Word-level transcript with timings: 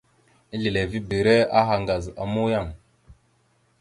Ezlilivibire 0.53 1.37
aha 1.59 1.75
ŋgaz 1.81 2.05
a 2.21 2.23
muyaŋ 2.33 2.67
a. 2.71 2.75